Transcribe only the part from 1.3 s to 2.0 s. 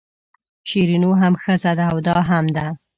ښځه ده او